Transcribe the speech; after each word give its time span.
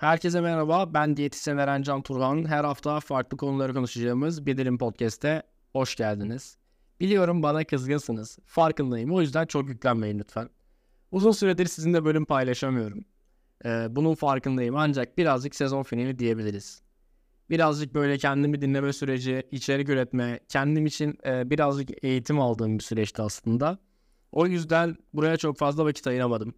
Herkese 0.00 0.40
merhaba, 0.40 0.94
ben 0.94 1.16
diyetisyen 1.16 1.58
Erencan 1.58 2.02
Turhan. 2.02 2.44
Her 2.48 2.64
hafta 2.64 3.00
farklı 3.00 3.36
konuları 3.36 3.74
konuşacağımız 3.74 4.46
Bir 4.46 4.56
Dilim 4.56 4.78
Podcast'e 4.78 5.42
hoş 5.72 5.96
geldiniz. 5.96 6.56
Biliyorum 7.00 7.42
bana 7.42 7.64
kızgınsınız, 7.64 8.38
farkındayım. 8.44 9.12
O 9.12 9.20
yüzden 9.20 9.46
çok 9.46 9.68
yüklenmeyin 9.68 10.18
lütfen. 10.18 10.48
Uzun 11.10 11.30
süredir 11.30 11.66
sizinle 11.66 12.04
bölüm 12.04 12.24
paylaşamıyorum. 12.24 13.04
Ee, 13.64 13.86
bunun 13.90 14.14
farkındayım 14.14 14.76
ancak 14.76 15.18
birazcık 15.18 15.54
sezon 15.54 15.82
finali 15.82 16.18
diyebiliriz. 16.18 16.82
Birazcık 17.50 17.94
böyle 17.94 18.18
kendimi 18.18 18.60
dinleme 18.60 18.92
süreci, 18.92 19.42
içerik 19.50 19.88
üretme, 19.88 20.40
kendim 20.48 20.86
için 20.86 21.18
e, 21.26 21.50
birazcık 21.50 22.04
eğitim 22.04 22.40
aldığım 22.40 22.78
bir 22.78 22.84
süreçti 22.84 23.22
aslında. 23.22 23.78
O 24.32 24.46
yüzden 24.46 24.96
buraya 25.14 25.36
çok 25.36 25.58
fazla 25.58 25.84
vakit 25.84 26.06
ayıramadım. 26.06 26.54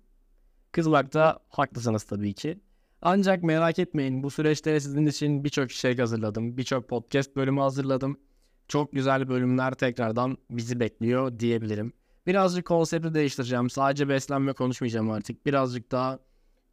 Kızmakta 0.73 1.39
haklısınız 1.49 2.05
tabii 2.05 2.35
ki. 2.35 2.61
Ancak 3.05 3.43
merak 3.43 3.79
etmeyin 3.79 4.23
bu 4.23 4.31
süreçte 4.31 4.81
sizin 4.81 5.07
için 5.07 5.45
birçok 5.45 5.71
şey 5.71 5.97
hazırladım. 5.97 6.57
Birçok 6.57 6.89
podcast 6.89 7.37
bölümü 7.37 7.61
hazırladım. 7.61 8.21
Çok 8.69 8.93
güzel 8.93 9.29
bölümler 9.29 9.75
tekrardan 9.75 10.39
bizi 10.51 10.81
bekliyor 10.81 11.39
diyebilirim. 11.39 11.93
Birazcık 12.27 12.67
konsepti 12.67 13.15
değiştireceğim. 13.15 13.71
Sadece 13.71 14.09
beslenme 14.09 14.53
konuşmayacağım 14.53 15.11
artık. 15.11 15.47
Birazcık 15.47 15.93
daha 15.93 16.19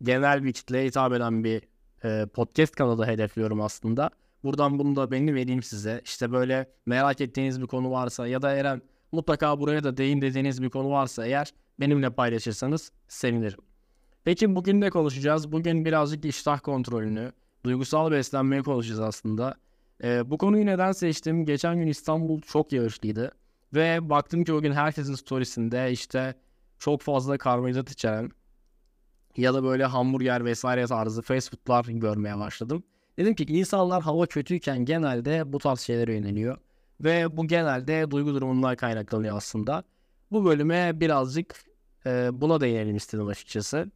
genel 0.02 0.44
bir 0.44 0.54
kitleye 0.54 0.86
hitap 0.86 1.14
eden 1.14 1.44
bir 1.44 1.62
e, 2.04 2.26
podcast 2.26 2.76
kanalı 2.76 3.06
hedefliyorum 3.06 3.62
aslında. 3.62 4.10
Buradan 4.44 4.80
bunu 4.80 4.96
da 4.96 5.12
beni 5.12 5.36
vereyim 5.36 5.64
size. 5.64 6.02
İşte 6.06 6.32
böyle 6.32 6.72
merak 6.86 7.22
ettiğiniz 7.22 7.62
bir 7.62 7.68
konu 7.68 7.92
varsa 7.92 8.28
ya 8.28 8.42
da 8.42 8.52
Eren 8.52 8.82
mutlaka 9.12 9.60
buraya 9.60 9.84
da 9.84 9.98
değin 9.98 10.22
dediğiniz 10.22 10.62
bir 10.62 10.70
konu 10.70 10.92
varsa 10.92 11.26
eğer 11.26 11.54
benimle 11.80 12.10
paylaşırsanız 12.10 12.92
sevinirim. 13.08 13.69
Peki 14.24 14.56
bugün 14.56 14.82
ne 14.82 14.90
konuşacağız? 14.90 15.52
Bugün 15.52 15.86
birazcık 15.86 16.26
iştah 16.26 16.60
kontrolünü, 16.60 17.32
duygusal 17.64 18.12
beslenmeyi 18.12 18.64
konuşacağız 18.64 19.00
aslında. 19.00 19.56
Ee, 20.04 20.30
bu 20.30 20.38
konuyu 20.38 20.66
neden 20.66 20.92
seçtim? 20.92 21.46
Geçen 21.46 21.80
gün 21.80 21.88
İstanbul 21.88 22.42
çok 22.42 22.74
yağışlıydı. 22.74 23.32
Ve 23.74 24.10
baktım 24.10 24.44
ki 24.44 24.54
o 24.54 24.62
gün 24.62 24.72
herkesin 24.72 25.16
storiesinde 25.16 25.92
işte 25.92 26.36
çok 26.80 27.02
fazla 27.02 27.38
karbonhidrat 27.38 27.92
içeren 27.92 28.32
ya 29.38 29.54
da 29.54 29.64
böyle 29.64 29.86
hamburger 29.86 30.46
vesaire 30.46 30.88
tarzı 30.88 31.22
fast 31.22 31.52
foodlar 31.52 31.86
görmeye 31.86 32.38
başladım. 32.38 32.84
Dedim 33.18 33.36
ki 33.36 33.44
insanlar 33.44 34.04
hava 34.04 34.26
kötüyken 34.26 34.86
genelde 34.86 35.54
bu 35.54 35.58
tarz 35.58 35.80
şeylere 35.80 36.14
yöneliyor. 36.14 36.58
Ve 37.02 37.38
bu 37.38 37.48
genelde 37.48 38.12
duygu 38.12 38.34
durumundan 38.34 38.76
kaynaklanıyor 38.76 39.38
aslında. 39.38 39.84
Bu 40.32 40.46
bölüme 40.46 41.00
birazcık 41.00 41.64
e, 42.06 42.30
buna 42.34 42.62
değinelim 42.62 42.96
istedim 42.96 43.28
açıkçası. 43.28 43.92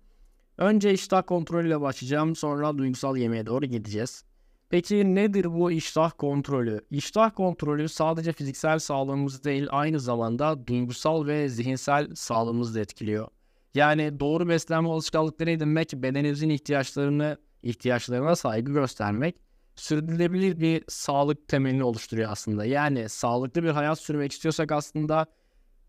Önce 0.57 0.93
iştah 0.93 1.23
kontrolüyle 1.27 1.81
başlayacağım. 1.81 2.35
Sonra 2.35 2.77
duygusal 2.77 3.17
yemeğe 3.17 3.45
doğru 3.45 3.65
gideceğiz. 3.65 4.23
Peki 4.69 5.15
nedir 5.15 5.53
bu 5.53 5.71
iştah 5.71 6.11
kontrolü? 6.17 6.81
İştah 6.91 7.35
kontrolü 7.35 7.89
sadece 7.89 8.31
fiziksel 8.33 8.79
sağlığımızı 8.79 9.43
değil 9.43 9.67
aynı 9.69 9.99
zamanda 9.99 10.67
duygusal 10.67 11.27
ve 11.27 11.49
zihinsel 11.49 12.15
sağlığımızı 12.15 12.75
da 12.75 12.79
etkiliyor. 12.79 13.27
Yani 13.75 14.19
doğru 14.19 14.47
beslenme 14.49 14.89
alışkanlıkları 14.89 15.51
edinmek, 15.51 15.93
bedeninizin 15.93 16.49
ihtiyaçlarını 16.49 17.37
ihtiyaçlarına 17.63 18.35
saygı 18.35 18.71
göstermek 18.71 19.35
sürdürülebilir 19.75 20.59
bir 20.59 20.83
sağlık 20.87 21.47
temelini 21.47 21.83
oluşturuyor 21.83 22.31
aslında. 22.31 22.65
Yani 22.65 23.09
sağlıklı 23.09 23.63
bir 23.63 23.69
hayat 23.69 23.99
sürmek 23.99 24.31
istiyorsak 24.31 24.71
aslında 24.71 25.25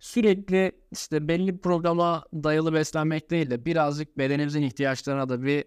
sürekli 0.04 0.72
işte 0.92 1.28
belli 1.28 1.54
bir 1.54 1.58
programa 1.58 2.24
dayalı 2.34 2.72
beslenmek 2.72 3.30
değil 3.30 3.50
de 3.50 3.64
birazcık 3.64 4.18
bedenimizin 4.18 4.62
ihtiyaçlarına 4.62 5.28
da 5.28 5.42
bir 5.42 5.64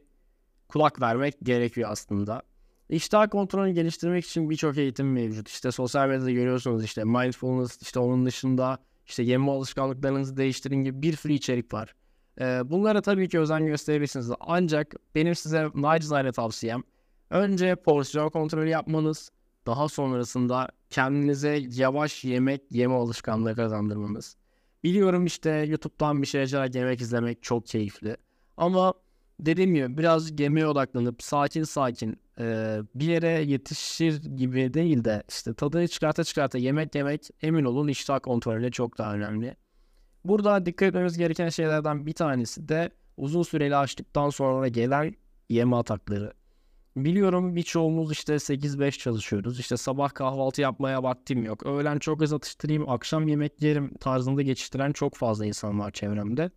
kulak 0.67 1.01
vermek 1.01 1.35
gerekiyor 1.43 1.89
aslında. 1.91 2.41
İştah 2.89 3.29
kontrolünü 3.29 3.73
geliştirmek 3.73 4.25
için 4.25 4.49
birçok 4.49 4.77
eğitim 4.77 5.13
mevcut. 5.13 5.49
İşte 5.49 5.71
sosyal 5.71 6.07
medyada 6.07 6.31
görüyorsunuz 6.31 6.83
işte 6.83 7.03
mindfulness, 7.03 7.81
işte 7.81 7.99
onun 7.99 8.25
dışında 8.25 8.77
işte 9.05 9.23
yeme 9.23 9.51
alışkanlıklarınızı 9.51 10.37
değiştirin 10.37 10.83
gibi 10.83 11.01
bir 11.01 11.15
sürü 11.15 11.33
içerik 11.33 11.73
var. 11.73 11.95
Ee, 12.41 12.61
bunlara 12.65 13.01
tabii 13.01 13.29
ki 13.29 13.39
özen 13.39 13.65
gösterebilirsiniz. 13.65 14.31
Ancak 14.39 14.95
benim 15.15 15.35
size 15.35 15.67
nacizane 15.75 16.31
tavsiyem 16.31 16.83
önce 17.29 17.75
porsiyon 17.75 18.29
kontrolü 18.29 18.69
yapmanız, 18.69 19.31
daha 19.67 19.89
sonrasında 19.89 20.69
kendinize 20.89 21.61
yavaş 21.71 22.23
yemek 22.23 22.61
yeme 22.71 22.93
alışkanlığı 22.93 23.55
kazandırmanız. 23.55 24.35
Biliyorum 24.83 25.25
işte 25.25 25.49
YouTube'dan 25.49 26.21
bir 26.21 26.27
şey 26.27 26.41
açarak 26.41 26.75
yemek 26.75 27.01
izlemek 27.01 27.43
çok 27.43 27.65
keyifli. 27.65 28.17
Ama 28.57 28.93
dediğim 29.39 29.75
gibi 29.75 29.97
biraz 29.97 30.39
yemeğe 30.39 30.67
odaklanıp 30.67 31.23
sakin 31.23 31.63
sakin 31.63 32.19
e, 32.39 32.77
bir 32.95 33.05
yere 33.05 33.27
yetişir 33.27 34.23
gibi 34.23 34.73
değil 34.73 35.03
de 35.03 35.23
işte 35.29 35.53
tadını 35.53 35.87
çıkarta 35.87 36.23
çıkarta 36.23 36.57
yemek 36.57 36.95
yemek 36.95 37.29
emin 37.41 37.65
olun 37.65 37.87
iştah 37.87 38.19
kontrolüyle 38.19 38.71
çok 38.71 38.97
daha 38.97 39.13
önemli. 39.13 39.55
Burada 40.25 40.65
dikkat 40.65 40.87
etmemiz 40.87 41.17
gereken 41.17 41.49
şeylerden 41.49 42.05
bir 42.05 42.13
tanesi 42.13 42.69
de 42.69 42.91
uzun 43.17 43.43
süreli 43.43 43.75
açtıktan 43.75 44.29
sonra 44.29 44.67
gelen 44.67 45.15
yeme 45.49 45.75
atakları. 45.75 46.33
Biliyorum 46.97 47.55
birçoğumuz 47.55 48.11
işte 48.11 48.33
8-5 48.33 48.91
çalışıyoruz. 48.91 49.59
İşte 49.59 49.77
sabah 49.77 50.13
kahvaltı 50.13 50.61
yapmaya 50.61 51.03
vaktim 51.03 51.43
yok. 51.43 51.65
Öğlen 51.65 51.99
çok 51.99 52.21
az 52.21 52.33
atıştırayım, 52.33 52.89
akşam 52.89 53.27
yemek 53.27 53.61
yerim 53.61 53.93
tarzında 53.97 54.41
geçiştiren 54.41 54.91
çok 54.91 55.15
fazla 55.15 55.45
insan 55.45 55.79
var 55.79 55.91
çevremde. 55.91 56.51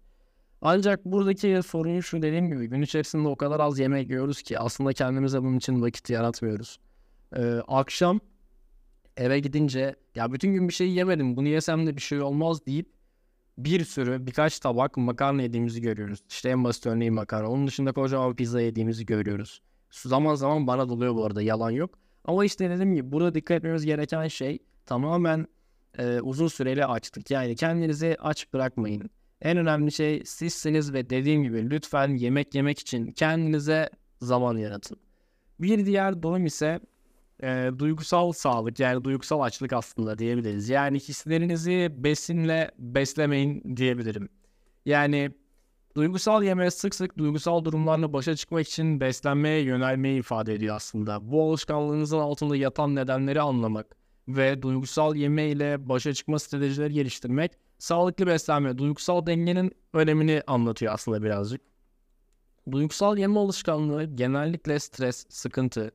Ancak 0.62 1.05
buradaki 1.05 1.61
sorun 1.67 2.01
şu 2.01 2.23
dediğim 2.23 2.49
gibi 2.49 2.67
gün 2.67 2.83
içerisinde 2.83 3.28
o 3.28 3.37
kadar 3.37 3.61
az 3.61 3.78
yemek 3.78 4.11
yiyoruz 4.11 4.43
ki 4.43 4.59
aslında 4.59 4.93
kendimize 4.93 5.43
bunun 5.43 5.56
için 5.56 5.83
vakit 5.83 6.11
yaratmıyoruz. 6.11 6.78
Ee, 7.37 7.61
akşam 7.69 8.21
eve 9.17 9.41
gidince 9.41 9.97
ya 10.15 10.33
bütün 10.33 10.53
gün 10.53 10.69
bir 10.69 10.75
şey 10.75 10.91
yemedim 10.91 11.37
bunu 11.37 11.49
yesem 11.49 11.87
de 11.87 11.97
bir 11.97 12.03
şey 12.03 12.21
olmaz 12.21 12.67
deyip 12.67 12.93
bir 13.59 13.84
sürü 13.84 14.27
birkaç 14.27 14.61
tabak 14.61 14.97
makarna 14.97 15.43
yediğimizi 15.43 15.81
görüyoruz. 15.81 16.21
İşte 16.28 16.49
en 16.49 16.65
basit 16.65 16.87
örneği 16.87 17.11
makarna. 17.11 17.51
Onun 17.51 17.67
dışında 17.67 17.93
kocaman 17.93 18.37
pizza 18.37 18.61
yediğimizi 18.61 19.07
görüyoruz. 19.07 19.62
Zaman 19.91 20.34
zaman 20.34 20.67
bana 20.67 20.89
doluyor 20.89 21.15
bu 21.15 21.25
arada 21.25 21.43
yalan 21.43 21.71
yok. 21.71 21.99
Ama 22.25 22.45
işte 22.45 22.71
dediğim 22.71 22.95
gibi 22.95 23.12
burada 23.12 23.34
dikkat 23.34 23.56
etmemiz 23.56 23.84
gereken 23.84 24.28
şey 24.28 24.59
tamamen 24.87 25.47
e, 25.99 26.21
uzun 26.21 26.49
süreli 26.49 26.87
açlık. 26.87 27.31
Yani 27.31 27.56
kendinizi 27.56 28.17
aç 28.21 28.53
bırakmayın. 28.53 29.11
En 29.43 29.56
önemli 29.56 29.93
şey 29.93 30.23
sizsiniz 30.25 30.93
ve 30.93 31.11
dediğim 31.11 31.43
gibi 31.43 31.71
lütfen 31.71 32.09
yemek 32.09 32.55
yemek 32.55 32.78
için 32.78 33.06
kendinize 33.11 33.91
zaman 34.21 34.56
yaratın. 34.56 34.97
Bir 35.61 35.87
diğer 35.87 36.22
durum 36.22 36.47
ise 36.47 36.81
e, 37.43 37.71
duygusal 37.78 38.33
sağlık 38.33 38.81
yani 38.81 39.05
duygusal 39.05 39.41
açlık 39.41 39.72
aslında 39.72 40.19
diyebiliriz. 40.19 40.69
Yani 40.69 40.99
hislerinizi 40.99 41.89
besinle 41.97 42.71
beslemeyin 42.78 43.77
diyebilirim. 43.77 44.28
Yani 44.87 45.31
Duygusal 45.97 46.43
yeme 46.43 46.71
sık 46.71 46.95
sık 46.95 47.19
duygusal 47.19 47.65
durumlarla 47.65 48.12
başa 48.12 48.37
çıkmak 48.37 48.69
için 48.69 49.01
beslenmeye 49.01 49.62
yönelmeyi 49.62 50.19
ifade 50.19 50.55
ediyor 50.55 50.77
aslında. 50.77 51.31
Bu 51.33 51.43
alışkanlığınızın 51.43 52.19
altında 52.19 52.56
yatan 52.56 52.95
nedenleri 52.95 53.41
anlamak 53.41 53.97
ve 54.28 54.62
duygusal 54.62 55.17
yeme 55.17 55.49
ile 55.49 55.89
başa 55.89 56.15
çıkma 56.15 56.39
stratejileri 56.39 56.93
geliştirmek 56.93 57.53
sağlıklı 57.78 58.27
beslenme, 58.27 58.78
duygusal 58.78 59.27
dengenin 59.27 59.73
önemini 59.93 60.43
anlatıyor 60.47 60.95
aslında 60.95 61.23
birazcık. 61.23 61.61
Duygusal 62.71 63.19
yeme 63.19 63.41
alışkanlığı 63.41 64.05
genellikle 64.05 64.78
stres, 64.78 65.27
sıkıntı, 65.28 65.91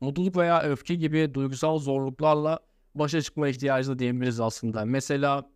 mutluluk 0.00 0.36
veya 0.36 0.62
öfke 0.62 0.94
gibi 0.94 1.34
duygusal 1.34 1.78
zorluklarla 1.78 2.58
başa 2.94 3.22
çıkma 3.22 3.48
ihtiyacı 3.48 3.98
diyebiliriz 3.98 4.40
aslında. 4.40 4.84
Mesela 4.84 5.50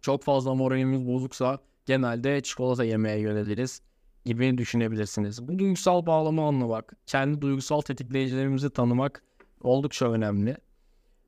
çok 0.00 0.22
fazla 0.22 0.54
moralimiz 0.54 1.06
bozuksa 1.06 1.58
genelde 1.86 2.40
çikolata 2.40 2.84
yemeye 2.84 3.18
yöneliriz 3.18 3.80
gibi 4.24 4.58
düşünebilirsiniz. 4.58 5.48
Bu 5.48 5.58
duygusal 5.58 6.06
bağlamı 6.06 6.42
anlamak, 6.42 6.92
kendi 7.06 7.40
duygusal 7.40 7.80
tetikleyicilerimizi 7.80 8.70
tanımak 8.70 9.22
oldukça 9.60 10.12
önemli. 10.12 10.56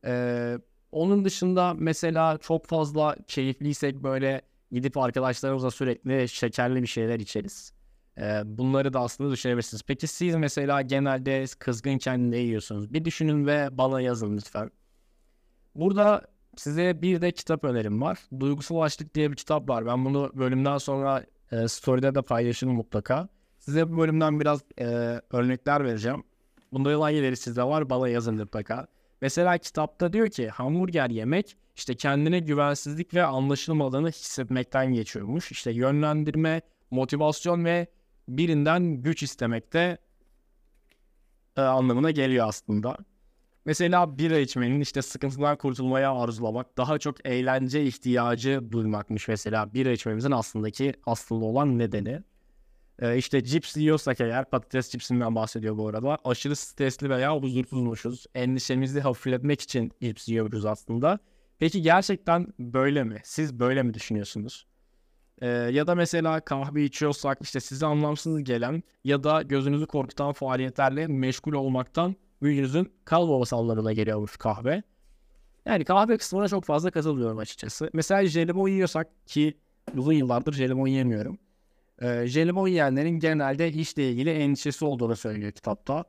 Ee, 0.04 0.58
onun 0.92 1.24
dışında 1.24 1.74
mesela 1.74 2.38
çok 2.38 2.66
fazla 2.66 3.16
keyifliysek 3.26 4.02
böyle 4.02 4.42
gidip 4.72 4.96
arkadaşlarımızla 4.96 5.70
sürekli 5.70 6.28
şekerli 6.28 6.82
bir 6.82 6.86
şeyler 6.86 7.20
içeriz. 7.20 7.72
Ee, 8.18 8.42
bunları 8.44 8.92
da 8.92 9.00
aslında 9.00 9.30
düşünebilirsiniz. 9.30 9.82
Peki 9.82 10.06
siz 10.06 10.34
mesela 10.34 10.82
genelde 10.82 11.44
kızgınken 11.58 12.30
ne 12.30 12.38
yiyorsunuz? 12.38 12.92
Bir 12.92 13.04
düşünün 13.04 13.46
ve 13.46 13.68
bana 13.72 14.00
yazın 14.00 14.36
lütfen. 14.36 14.70
Burada 15.74 16.22
size 16.56 17.02
bir 17.02 17.20
de 17.20 17.32
kitap 17.32 17.64
önerim 17.64 18.00
var. 18.02 18.18
Duygusal 18.40 18.80
Açlık 18.80 19.14
diye 19.14 19.30
bir 19.30 19.36
kitap 19.36 19.68
var. 19.68 19.86
Ben 19.86 20.04
bunu 20.04 20.32
bölümden 20.34 20.78
sonra 20.78 21.24
e, 21.52 21.68
story'de 21.68 22.14
de 22.14 22.22
paylaşırım 22.22 22.74
mutlaka. 22.74 23.28
Size 23.58 23.92
bu 23.92 23.98
bölümden 23.98 24.40
biraz 24.40 24.60
e, 24.78 24.84
örnekler 25.30 25.84
vereceğim. 25.84 26.24
Bunda 26.72 27.04
hangileri 27.04 27.36
sizde 27.36 27.64
var 27.64 27.90
bana 27.90 28.08
yazın 28.08 28.34
mutlaka. 28.34 28.86
Mesela 29.20 29.58
kitapta 29.58 30.12
diyor 30.12 30.28
ki 30.28 30.48
hamburger 30.48 31.10
yemek 31.10 31.56
işte 31.76 31.94
kendine 31.94 32.38
güvensizlik 32.38 33.14
ve 33.14 33.24
anlaşılmadığını 33.24 34.08
hissetmekten 34.08 34.92
geçiyormuş. 34.92 35.52
İşte 35.52 35.70
yönlendirme, 35.70 36.60
motivasyon 36.90 37.64
ve 37.64 37.86
birinden 38.28 39.02
güç 39.02 39.22
istemekte 39.22 39.98
e, 41.56 41.60
anlamına 41.60 42.10
geliyor 42.10 42.48
aslında. 42.48 42.96
Mesela 43.66 44.18
bira 44.18 44.38
içmenin 44.38 44.80
işte 44.80 45.02
sıkıntıdan 45.02 45.56
kurtulmaya 45.56 46.14
arzulamak, 46.14 46.78
daha 46.78 46.98
çok 46.98 47.26
eğlence 47.26 47.84
ihtiyacı 47.84 48.62
duymakmış 48.70 49.28
mesela 49.28 49.74
bira 49.74 49.90
içmemizin 49.90 50.30
aslındaki 50.30 50.92
aslında 51.06 51.44
olan 51.44 51.78
nedeni. 51.78 52.22
Ee, 52.98 53.16
işte 53.16 53.44
cips 53.44 53.76
yiyorsak 53.76 54.20
eğer 54.20 54.50
patates 54.50 54.90
cipsinden 54.90 55.34
bahsediyor 55.34 55.78
bu 55.78 55.88
arada. 55.88 56.18
Aşırı 56.24 56.56
stresli 56.56 57.10
veya 57.10 57.36
huzursuzmuşuz. 57.36 58.26
Endişemizi 58.34 59.00
hafifletmek 59.00 59.60
için 59.60 59.92
cips 60.02 60.28
yiyoruz 60.28 60.64
aslında. 60.66 61.18
Peki 61.58 61.82
gerçekten 61.82 62.46
böyle 62.58 63.04
mi? 63.04 63.20
Siz 63.24 63.58
böyle 63.58 63.82
mi 63.82 63.94
düşünüyorsunuz? 63.94 64.66
Ee, 65.42 65.46
ya 65.46 65.86
da 65.86 65.94
mesela 65.94 66.40
kahve 66.40 66.84
içiyorsak 66.84 67.38
işte 67.40 67.60
size 67.60 67.86
anlamsız 67.86 68.44
gelen 68.44 68.82
ya 69.04 69.24
da 69.24 69.42
gözünüzü 69.42 69.86
korkutan 69.86 70.32
faaliyetlerle 70.32 71.06
meşgul 71.06 71.52
olmaktan 71.52 72.16
büyüğünüzün 72.42 72.92
kalmaması 73.04 73.56
anlamına 73.56 73.92
geliyormuş 73.92 74.36
kahve. 74.36 74.82
Yani 75.66 75.84
kahve 75.84 76.18
kısmına 76.18 76.48
çok 76.48 76.64
fazla 76.64 76.90
katılmıyorum 76.90 77.38
açıkçası. 77.38 77.90
Mesela 77.92 78.26
jelibon 78.26 78.68
yiyorsak 78.68 79.26
ki 79.26 79.58
uzun 79.96 80.12
yıllardır 80.12 80.52
jelibon 80.52 80.86
yemiyorum. 80.86 81.38
Ee, 82.02 82.26
jelibon 82.26 82.68
yiyenlerin 82.68 83.18
genelde 83.18 83.72
işle 83.72 84.10
ilgili 84.10 84.30
endişesi 84.30 84.84
olduğunu 84.84 85.16
söylüyor 85.16 85.52
kitapta. 85.52 86.04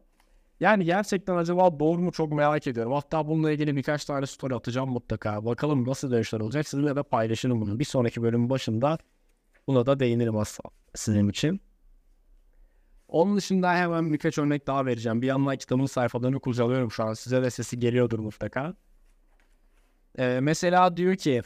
Yani 0.59 0.85
gerçekten 0.85 1.35
acaba 1.35 1.79
doğru 1.79 2.01
mu 2.01 2.11
çok 2.11 2.31
merak 2.33 2.67
ediyorum. 2.67 2.93
Hatta 2.93 3.27
bununla 3.27 3.51
ilgili 3.51 3.75
birkaç 3.75 4.05
tane 4.05 4.25
story 4.25 4.55
atacağım 4.55 4.89
mutlaka. 4.89 5.45
Bakalım 5.45 5.87
nasıl 5.87 6.11
dönüşler 6.11 6.39
olacak. 6.39 6.67
Sizinle 6.67 6.95
de 6.95 7.03
paylaşırım 7.03 7.61
bunu. 7.61 7.79
Bir 7.79 7.85
sonraki 7.85 8.21
bölümün 8.21 8.49
başında 8.49 8.97
buna 9.67 9.85
da 9.85 9.99
değinirim 9.99 10.37
aslında 10.37 10.69
sizin 10.95 11.29
için. 11.29 11.61
Onun 13.07 13.37
dışında 13.37 13.73
hemen 13.73 14.13
birkaç 14.13 14.37
örnek 14.37 14.67
daha 14.67 14.85
vereceğim. 14.85 15.21
Bir 15.21 15.27
yandan 15.27 15.57
kitabın 15.57 15.85
sayfalarını 15.85 16.39
kurcalıyorum 16.39 16.91
şu 16.91 17.03
an. 17.03 17.13
Size 17.13 17.43
de 17.43 17.49
sesi 17.49 17.79
geliyordur 17.79 18.19
mutlaka. 18.19 18.73
Ee, 20.19 20.39
mesela 20.41 20.97
diyor 20.97 21.15
ki 21.15 21.41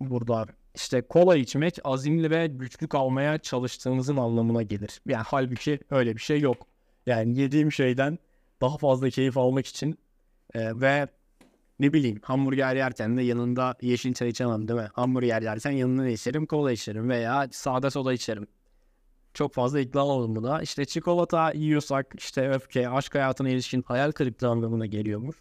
burada 0.00 0.46
işte 0.74 1.02
kola 1.02 1.36
içmek 1.36 1.78
azimli 1.84 2.30
ve 2.30 2.46
güçlü 2.46 2.88
kalmaya 2.88 3.38
çalıştığınızın 3.38 4.16
anlamına 4.16 4.62
gelir. 4.62 5.00
Yani 5.06 5.24
halbuki 5.26 5.80
öyle 5.90 6.16
bir 6.16 6.20
şey 6.20 6.40
yok. 6.40 6.66
Yani 7.06 7.38
yediğim 7.38 7.72
şeyden 7.72 8.18
daha 8.60 8.78
fazla 8.78 9.10
keyif 9.10 9.38
almak 9.38 9.66
için 9.66 9.98
e, 10.54 10.80
ve 10.80 11.08
ne 11.80 11.92
bileyim 11.92 12.20
hamburger 12.22 12.76
yerken 12.76 13.16
de 13.16 13.22
yanında 13.22 13.74
yeşil 13.82 14.14
çay 14.14 14.28
içemem 14.28 14.68
değil 14.68 14.80
mi? 14.80 14.88
Hamburger 14.92 15.42
yerken 15.42 15.70
yanında 15.70 16.02
ne 16.02 16.12
içerim? 16.12 16.46
Kola 16.46 16.72
içerim 16.72 17.08
veya 17.08 17.48
sade 17.50 17.90
soda 17.90 18.12
içerim. 18.12 18.46
Çok 19.34 19.54
fazla 19.54 19.80
ikna 19.80 20.06
oldum 20.06 20.36
buna. 20.36 20.62
İşte 20.62 20.84
çikolata 20.84 21.52
yiyorsak 21.52 22.06
işte 22.18 22.50
öfke, 22.50 22.88
aşk 22.88 23.14
hayatına 23.14 23.48
ilişkin 23.48 23.82
hayal 23.82 24.12
kırıklığı 24.12 24.48
anlamına 24.48 24.86
geliyormuş. 24.86 25.36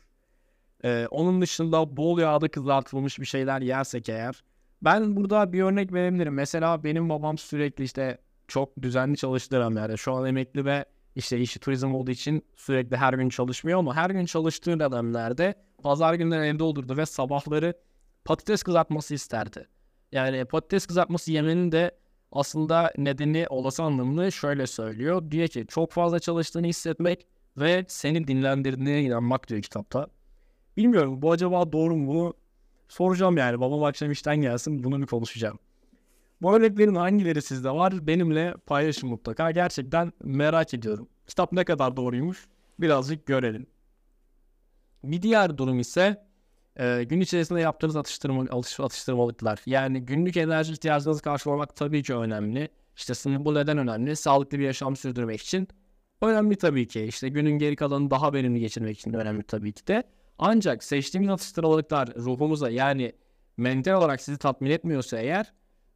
Ee, 0.84 1.08
onun 1.12 1.42
dışında 1.42 1.98
bol 1.98 2.20
yağda 2.20 2.48
kızartılmış 2.48 3.20
bir 3.20 3.26
şeyler 3.26 3.62
yersek 3.62 4.10
eğer. 4.10 4.44
Ben 4.82 5.16
burada 5.16 5.54
bir 5.54 5.64
örnek 5.64 5.94
verebilirim. 5.94 6.34
Mesela 6.34 6.84
benim 6.84 7.10
babam 7.10 7.38
sürekli 7.38 7.84
işte 7.84 8.18
çok 8.48 8.82
düzenli 8.82 9.18
çalıştıran 9.18 9.76
yani 9.76 9.98
şu 9.98 10.14
an 10.14 10.26
emekli 10.26 10.66
ve 10.66 10.86
işte 11.16 11.40
işi 11.40 11.60
turizm 11.60 11.94
olduğu 11.94 12.12
için 12.12 12.46
sürekli 12.56 12.98
her 12.98 13.14
gün 13.14 13.30
çalışmıyor 13.30 13.80
ama 13.80 13.96
her 13.96 14.10
gün 14.10 14.26
çalıştığı 14.26 14.80
dönemlerde 14.80 15.56
pazar 15.84 16.14
günleri 16.14 16.48
evde 16.48 16.64
olurdu 16.64 16.98
ve 16.98 17.06
sabahları 17.06 17.74
patates 18.26 18.64
kızartması 18.64 19.14
isterdi. 19.14 19.68
Yani 20.12 20.46
patates 20.46 20.86
kızartması 20.86 21.32
yemenin 21.32 21.72
de 21.72 22.01
aslında 22.32 22.94
nedeni 22.98 23.46
olası 23.50 23.84
anlamını 23.84 24.32
şöyle 24.32 24.68
söylüyor. 24.68 25.32
Diyor 25.32 25.48
ki 25.48 25.66
çok 25.70 25.92
fazla 25.92 26.20
çalıştığını 26.20 26.68
hissetmek 26.68 27.28
ve 27.58 27.86
seni 27.88 28.28
dinlendirdiğine 28.28 29.02
inanmak 29.02 29.48
diyor 29.48 29.62
kitapta. 29.62 30.08
Bilmiyorum 30.78 31.22
bu 31.22 31.32
acaba 31.32 31.72
doğru 31.72 31.96
mu? 31.96 32.34
Soracağım 32.88 33.38
yani 33.38 33.60
babam 33.60 33.84
akşam 33.84 34.12
işten 34.12 34.38
gelsin 34.42 34.84
bunu 34.84 35.02
bir 35.02 35.06
konuşacağım. 35.06 35.60
Bu 36.42 36.56
örneklerin 36.56 36.96
hangileri 36.96 37.42
sizde 37.42 37.72
var 37.72 38.08
benimle 38.08 38.54
paylaşın 38.66 39.10
mutlaka. 39.10 39.52
Gerçekten 39.52 40.14
merak 40.24 40.74
ediyorum. 40.74 41.10
Kitap 41.28 41.52
ne 41.52 41.64
kadar 41.64 41.98
doğruymuş 41.98 42.48
birazcık 42.80 43.26
görelim. 43.26 43.68
Bir 45.04 45.22
diğer 45.22 45.58
durum 45.58 45.80
ise 45.80 46.31
e, 46.80 47.04
gün 47.04 47.22
içerisinde 47.22 47.62
yaptığınız 47.62 47.96
atıştırma, 47.96 48.44
atış, 48.44 48.80
atıştırmalıklar. 48.80 49.60
Yani 49.66 50.02
günlük 50.02 50.38
enerji 50.38 50.74
ihtiyacınızı 50.74 51.22
karşılamak 51.22 51.76
tabii 51.76 52.04
ki 52.04 52.16
önemli. 52.16 52.70
İşte 52.96 53.14
sınır 53.14 53.46
bu 53.46 53.56
neden 53.56 53.78
önemli? 53.78 54.16
Sağlıklı 54.16 54.60
bir 54.60 54.64
yaşam 54.64 54.96
sürdürmek 54.96 55.42
için 55.42 55.68
önemli 56.22 56.56
tabii 56.56 56.88
ki. 56.88 57.02
İşte 57.04 57.30
günün 57.30 57.60
geri 57.60 57.76
kalanını 57.76 58.12
daha 58.12 58.34
verimli 58.34 58.60
geçirmek 58.60 59.00
için 59.00 59.14
önemli 59.14 59.44
tabii 59.44 59.74
ki 59.74 59.88
de. 59.88 60.04
Ancak 60.40 60.84
seçtiğimiz 60.84 61.30
atıştırmalıklar 61.30 62.16
ruhumuza 62.16 62.70
yani 62.70 63.14
mental 63.58 63.94
olarak 63.94 64.22
sizi 64.22 64.38
tatmin 64.38 64.70
etmiyorsa 64.70 65.20
eğer 65.20 65.54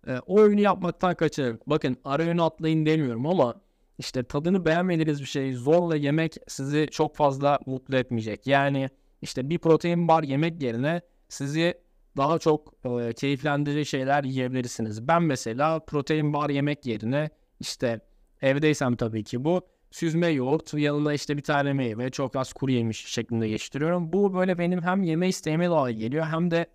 e, 0.08 0.20
o 0.20 0.40
öğünü 0.40 0.62
yapmaktan 0.62 1.16
kaçının. 1.16 1.60
Bakın 1.68 1.98
ara 2.04 2.24
öğünü 2.24 2.42
atlayın 2.42 2.86
demiyorum 2.86 3.28
ama 3.28 3.56
işte 3.98 4.24
tadını 4.24 4.66
beğenmediğiniz 4.66 5.22
bir 5.22 5.26
şeyi 5.26 5.54
zorla 5.54 5.96
yemek 5.96 6.36
sizi 6.48 6.88
çok 6.92 7.16
fazla 7.16 7.60
mutlu 7.66 7.98
etmeyecek. 7.98 8.48
Yani 8.48 8.90
işte 9.26 9.50
bir 9.50 9.58
protein 9.58 10.08
bar 10.08 10.24
yemek 10.24 10.62
yerine 10.62 11.02
sizi 11.30 11.74
daha 12.18 12.40
çok 12.40 12.74
e, 12.86 13.14
keyiflendirici 13.14 13.86
şeyler 13.86 14.24
yiyebilirsiniz. 14.24 15.08
Ben 15.08 15.24
mesela 15.24 15.80
protein 15.80 16.34
bar 16.34 16.50
yemek 16.50 16.86
yerine 16.86 17.30
işte 17.60 18.00
evdeysem 18.42 18.96
tabii 18.96 19.24
ki 19.24 19.44
bu 19.44 19.62
süzme 19.92 20.28
yoğurt 20.28 20.74
yanına 20.74 21.14
işte 21.14 21.38
bir 21.38 21.42
tane 21.42 21.74
meyve 21.74 22.10
çok 22.10 22.36
az 22.36 22.54
kuru 22.54 22.72
yemiş 22.72 23.06
şeklinde 23.06 23.48
geçiriyorum. 23.48 24.14
Bu 24.14 24.34
böyle 24.34 24.58
benim 24.58 24.82
hem 24.82 25.04
yeme 25.04 25.28
isteğime 25.28 25.70
daha 25.70 25.92
geliyor 25.92 26.26
hem 26.26 26.52
de 26.52 26.66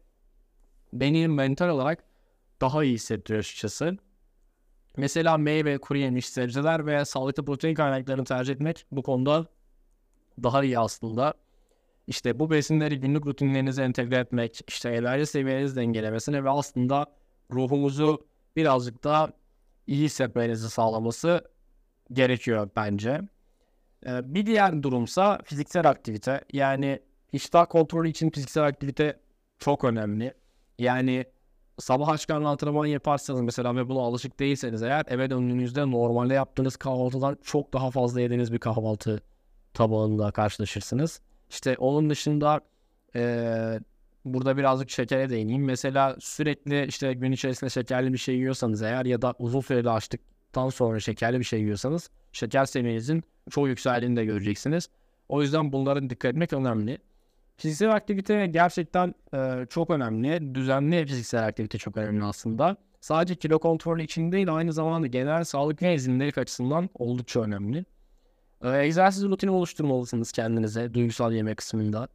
beni 0.93 1.29
mental 1.29 1.69
olarak 1.69 2.05
daha 2.61 2.85
iyi 2.85 2.95
hissettiriyor 2.95 3.41
açıkçası. 3.41 3.97
Mesela 4.97 5.37
meyve, 5.39 5.79
kuru 5.79 5.99
yemiş, 5.99 6.29
sebzeler 6.29 6.87
veya 6.87 7.05
sağlıklı 7.05 7.45
protein 7.45 7.75
kaynaklarını 7.75 8.25
tercih 8.25 8.55
etmek 8.55 8.87
bu 8.93 9.03
konuda 9.03 9.47
daha 10.43 10.65
iyi 10.65 10.79
aslında. 10.79 11.35
İşte 12.11 12.39
bu 12.39 12.51
besinleri 12.51 13.01
günlük 13.01 13.27
rutinlerinize 13.27 13.83
entegre 13.83 14.17
etmek, 14.17 14.61
işte 14.69 14.89
enerji 14.91 15.27
seviyenizi 15.27 15.77
dengelemesine 15.77 16.45
ve 16.45 16.51
aslında 16.51 17.07
ruhumuzu 17.53 18.27
birazcık 18.57 19.05
daha 19.05 19.29
iyi 19.87 20.05
hissetmenizi 20.05 20.71
sağlaması 20.71 21.51
gerekiyor 22.13 22.71
bence. 22.77 23.21
Ee, 24.07 24.35
bir 24.35 24.47
diğer 24.47 24.83
durumsa 24.83 25.39
fiziksel 25.45 25.89
aktivite. 25.89 26.45
Yani 26.53 27.01
iştah 27.33 27.67
kontrolü 27.69 28.09
için 28.09 28.31
fiziksel 28.31 28.65
aktivite 28.67 29.21
çok 29.59 29.85
önemli. 29.85 30.35
Yani 30.79 31.25
sabah 31.79 32.09
aç 32.09 32.31
antrenman 32.31 32.87
yaparsanız 32.87 33.41
mesela 33.41 33.77
ve 33.77 33.89
buna 33.89 34.01
alışık 34.01 34.41
değilseniz 34.41 34.83
eğer 34.83 35.05
eve 35.09 35.31
döndüğünüzde 35.31 35.91
normalde 35.91 36.35
yaptığınız 36.35 36.77
kahvaltıdan 36.77 37.39
çok 37.43 37.73
daha 37.73 37.91
fazla 37.91 38.21
yediğiniz 38.21 38.53
bir 38.53 38.59
kahvaltı 38.59 39.23
tabağında 39.75 40.31
karşılaşırsınız. 40.31 41.21
İşte 41.51 41.77
onun 41.79 42.11
dışında 42.11 42.61
e, 43.17 43.81
burada 44.25 44.57
birazcık 44.57 44.91
şekere 44.91 45.31
değineyim. 45.31 45.65
Mesela 45.65 46.17
sürekli 46.21 46.87
işte 46.87 47.15
gün 47.15 47.33
içerisinde 47.33 47.71
şekerli 47.71 48.13
bir 48.13 48.19
şey 48.19 48.37
yiyorsanız 48.37 48.83
eğer 48.83 49.05
ya 49.05 49.23
da 49.23 49.35
uzun 49.39 49.61
süreli 49.61 49.91
açtıktan 49.91 50.69
sonra 50.69 51.01
şekerli 51.01 51.39
bir 51.39 51.45
şey 51.45 51.61
yiyorsanız 51.61 52.11
şeker 52.33 52.65
seviyenizin 52.65 53.23
çok 53.51 53.69
yükseldiğini 53.69 54.17
de 54.17 54.25
göreceksiniz. 54.25 54.89
O 55.29 55.43
yüzden 55.43 55.73
bunlara 55.73 56.11
dikkat 56.11 56.31
etmek 56.31 56.53
önemli. 56.53 56.99
Fiziksel 57.57 57.95
aktivite 57.95 58.47
gerçekten 58.47 59.15
e, 59.35 59.67
çok 59.71 59.91
önemli. 59.91 60.55
Düzenli 60.55 61.07
fiziksel 61.07 61.47
aktivite 61.47 61.79
çok 61.79 61.97
önemli 61.97 62.25
aslında. 62.25 62.77
Sadece 63.01 63.35
kilo 63.35 63.59
kontrolü 63.59 64.03
için 64.03 64.33
değil 64.33 64.57
aynı 64.57 64.73
zamanda 64.73 65.07
genel 65.07 65.45
sağlık 65.45 65.83
ve 65.83 65.95
izinlilik 65.95 66.39
açısından 66.39 66.91
oldukça 66.95 67.43
önemli. 67.43 67.85
E, 68.65 68.79
egzersiz 68.79 69.25
rutini 69.25 69.51
oluşturmalısınız 69.51 70.33
kendinize 70.33 70.95
duygusal 70.95 71.33
yemek 71.33 71.57
kısmında. 71.57 72.09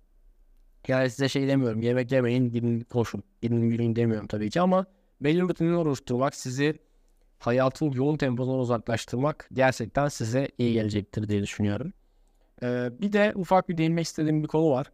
Yani 0.87 1.09
size 1.09 1.29
şey 1.29 1.47
demiyorum 1.47 1.81
yemek 1.81 2.11
yemeyin 2.11 2.51
gidin 2.51 2.81
koşun 2.81 3.23
gidin 3.41 3.61
yürüyün 3.61 3.95
demiyorum 3.95 4.27
tabii 4.27 4.49
ki 4.49 4.61
ama 4.61 4.85
belli 5.21 5.41
rutinini 5.41 5.75
oluşturmak 5.75 6.35
sizi 6.35 6.79
hayatın 7.39 7.91
yoğun 7.91 8.17
temposundan 8.17 8.59
uzaklaştırmak 8.59 9.47
gerçekten 9.53 10.07
size 10.07 10.49
iyi 10.57 10.73
gelecektir 10.73 11.29
diye 11.29 11.41
düşünüyorum. 11.41 11.93
Ee, 12.63 12.89
bir 13.01 13.13
de 13.13 13.33
ufak 13.35 13.69
bir 13.69 13.77
değinmek 13.77 14.05
istediğim 14.05 14.43
bir 14.43 14.47
konu 14.47 14.69
var 14.69 14.91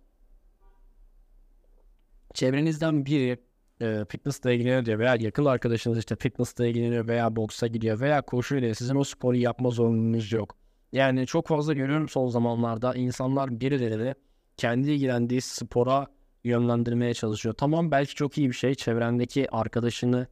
çevrenizden 2.33 3.05
biri 3.05 3.37
e, 3.81 4.05
fitnessle 4.09 4.55
ilgileniyor 4.55 4.85
diyor 4.85 4.99
veya 4.99 5.15
yakın 5.15 5.45
arkadaşınız 5.45 5.97
işte 5.97 6.15
fitnessle 6.15 6.69
ilgileniyor 6.69 7.07
veya 7.07 7.35
boksa 7.35 7.67
gidiyor 7.67 7.99
veya 7.99 8.21
koşuyla 8.21 8.75
sizin 8.75 8.95
o 8.95 9.03
sporu 9.03 9.35
yapma 9.35 9.69
zorunluluğunuz 9.69 10.31
yok. 10.31 10.60
Yani 10.91 11.27
çok 11.27 11.47
fazla 11.47 11.73
görüyorum 11.73 12.09
son 12.09 12.27
zamanlarda 12.27 12.95
insanlar 12.95 13.59
birilerini 13.59 14.15
kendi 14.57 14.91
ilgilendiği 14.91 15.41
spora 15.41 16.07
yönlendirmeye 16.43 17.13
çalışıyor. 17.13 17.55
Tamam 17.57 17.91
belki 17.91 18.15
çok 18.15 18.37
iyi 18.37 18.49
bir 18.49 18.53
şey 18.55 18.75
çevrendeki 18.75 19.51
arkadaşını 19.51 20.27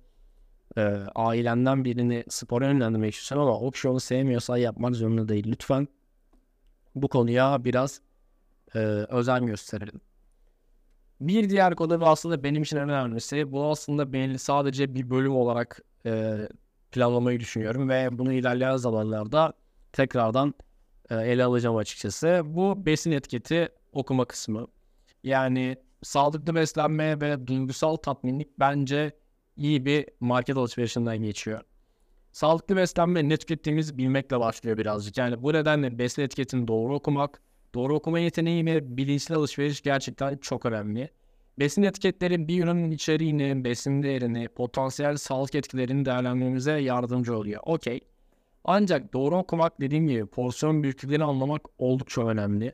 e, 0.78 0.82
ailenden 1.16 1.86
birini 1.86 2.24
spora 2.30 2.68
yönlendirmek 2.68 3.14
istiyorsun 3.14 3.48
ama 3.48 3.60
o 3.60 3.72
kişi 3.72 3.90
onu 3.90 4.00
sevmiyorsa 4.00 4.58
yapmak 4.58 4.96
zorunda 4.96 5.30
değil. 5.30 5.48
Lütfen 5.48 5.88
bu 6.96 7.08
konuya 7.08 7.66
biraz 7.66 8.02
e, 8.76 8.80
özen 8.80 9.46
gösterelim. 9.46 10.02
Bir 11.22 11.50
diğer 11.50 11.76
konu 11.76 12.00
ve 12.00 12.06
aslında 12.06 12.44
benim 12.44 12.64
için 12.64 12.78
en 12.78 12.90
önemlisi 12.90 13.52
bu 13.52 13.66
aslında 13.66 14.14
belli 14.14 14.40
sadece 14.40 14.96
bir 14.96 15.10
bölüm 15.10 15.36
olarak 15.36 15.82
e, 16.06 16.38
planlamayı 16.92 17.40
düşünüyorum 17.40 17.90
ve 17.90 18.10
bunu 18.12 18.34
ilerleyen 18.34 18.76
zamanlarda 18.76 19.54
tekrardan 19.94 20.54
e, 21.10 21.16
ele 21.16 21.44
alacağım 21.44 21.76
açıkçası. 21.76 22.42
Bu 22.46 22.86
besin 22.86 23.12
etiketi 23.12 23.70
okuma 23.94 24.26
kısmı. 24.26 24.68
Yani 25.24 25.78
sağlıklı 26.04 26.56
beslenme 26.56 27.22
ve 27.22 27.48
duygusal 27.48 27.96
tatminlik 27.96 28.60
bence 28.60 29.12
iyi 29.58 29.86
bir 29.86 30.06
market 30.20 30.58
alışverişinden 30.58 31.18
geçiyor. 31.18 31.62
Sağlıklı 32.32 32.76
beslenme 32.76 33.30
ne 33.30 33.38
tükettiğimizi 33.38 33.98
bilmekle 33.98 34.40
başlıyor 34.40 34.78
birazcık. 34.78 35.18
Yani 35.18 35.44
bu 35.44 35.54
nedenle 35.54 36.00
besin 36.00 36.22
etiketini 36.22 36.68
doğru 36.68 36.96
okumak, 36.96 37.42
doğru 37.74 37.96
okuma 37.96 38.20
yeteneği 38.20 38.66
ve 38.66 38.98
bilinçli 38.98 39.36
alışveriş 39.36 39.82
gerçekten 39.82 40.38
çok 40.38 40.66
önemli. 40.66 41.10
Besin 41.60 41.84
etiketleri 41.84 42.48
bir 42.48 42.64
ürünün 42.64 42.92
içeriğini, 42.92 43.64
besin 43.64 44.04
değerini, 44.04 44.48
potansiyel 44.48 45.18
sağlık 45.18 45.56
etkilerini 45.56 46.06
değerlendirmemize 46.06 46.72
yardımcı 46.72 47.38
oluyor. 47.38 47.62
Okey. 47.66 48.00
Ancak 48.64 49.14
doğru 49.14 49.38
okumak 49.38 49.82
dediğim 49.82 50.08
gibi 50.08 50.26
porsiyon 50.26 50.84
büyüklüklerini 50.84 51.24
anlamak 51.24 51.62
oldukça 51.78 52.28
önemli. 52.28 52.74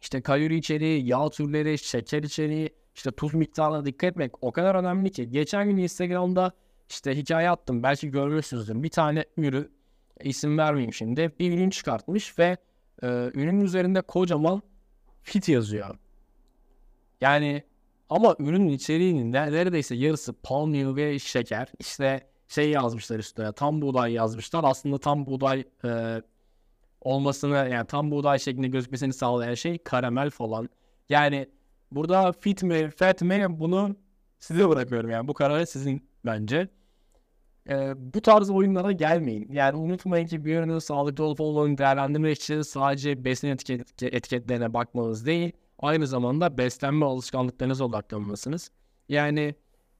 İşte 0.00 0.20
kalori 0.20 0.56
içeriği, 0.56 1.06
yağ 1.06 1.30
türleri, 1.30 1.78
şeker 1.78 2.22
içeriği, 2.22 2.70
işte 2.94 3.10
tuz 3.10 3.34
miktarına 3.34 3.84
dikkat 3.84 4.10
etmek 4.10 4.44
o 4.44 4.52
kadar 4.52 4.74
önemli 4.74 5.10
ki. 5.10 5.30
Geçen 5.30 5.68
gün 5.68 5.76
Instagram'da 5.76 6.52
işte 6.88 7.16
hikaye 7.16 7.50
attım. 7.50 7.82
Belki 7.82 8.10
görmüşsünüzdür. 8.10 8.82
Bir 8.82 8.90
tane 8.90 9.24
ürün, 9.36 9.70
isim 10.20 10.58
vermeyeyim 10.58 10.92
şimdi. 10.92 11.32
Bir 11.40 11.52
ürün 11.52 11.70
çıkartmış 11.70 12.38
ve 12.38 12.56
e, 13.02 13.06
ürünün 13.34 13.60
üzerinde 13.60 14.00
kocaman 14.00 14.62
fit 15.22 15.48
yazıyor. 15.48 15.96
Yani 17.20 17.62
ama 18.08 18.36
ürünün 18.38 18.68
içeriğinin 18.68 19.32
neredeyse 19.32 19.94
yarısı 19.94 20.32
palm 20.32 20.74
yağı 20.74 20.96
ve 20.96 21.18
şeker. 21.18 21.72
İşte 21.78 22.27
şey 22.48 22.70
yazmışlar 22.70 23.18
üstüne 23.18 23.52
tam 23.52 23.82
buğday 23.82 24.12
yazmışlar. 24.12 24.64
Aslında 24.64 24.98
tam 24.98 25.26
buğday 25.26 25.64
e, 25.84 26.22
olmasını 27.00 27.54
yani 27.54 27.86
tam 27.86 28.10
buğday 28.10 28.38
şeklinde 28.38 28.68
gözükmesini 28.68 29.12
sağlayan 29.12 29.54
şey 29.54 29.78
karamel 29.78 30.30
falan. 30.30 30.68
Yani 31.08 31.48
burada 31.92 32.32
fit 32.32 32.62
mi 32.62 32.90
fat 32.90 33.22
mi 33.22 33.46
bunu 33.48 33.96
size 34.38 34.68
bırakıyorum 34.68 35.10
yani 35.10 35.28
bu 35.28 35.34
kararı 35.34 35.66
sizin 35.66 36.08
bence. 36.26 36.68
Ee, 37.68 37.94
bu 38.14 38.20
tarz 38.20 38.50
oyunlara 38.50 38.92
gelmeyin. 38.92 39.52
Yani 39.52 39.76
unutmayın 39.76 40.26
ki 40.26 40.44
bir 40.44 40.56
ürünün 40.56 40.78
sağlıklı 40.78 41.24
olup 41.24 41.40
olmadığını 41.40 41.78
değerlendirmek 41.78 42.36
için 42.36 42.62
sadece 42.62 43.24
besin 43.24 43.48
etiket, 43.48 44.02
etiketlerine 44.02 44.74
bakmanız 44.74 45.26
değil, 45.26 45.52
aynı 45.78 46.06
zamanda 46.06 46.58
beslenme 46.58 47.06
alışkanlıklarınıza 47.06 47.84
odaklanmalısınız. 47.84 48.70
Yani 49.08 49.54